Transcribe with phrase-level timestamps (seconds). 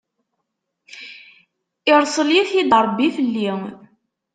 [1.91, 3.49] Irṣel-it-id Ṛebbi fell-i.